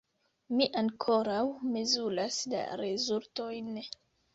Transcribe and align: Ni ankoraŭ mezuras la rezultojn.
Ni 0.59 0.67
ankoraŭ 0.81 1.43
mezuras 1.77 2.43
la 2.55 2.67
rezultojn. 2.87 3.75